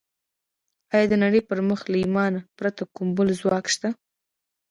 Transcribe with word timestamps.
ایا 0.93 1.05
د 1.11 1.13
نړۍ 1.23 1.41
پر 1.49 1.59
مخ 1.69 1.79
له 1.91 1.97
ایمانه 2.03 2.39
پرته 2.57 2.83
کوم 2.95 3.07
بل 3.17 3.27
ځواک 3.41 3.65
شته 3.73 3.89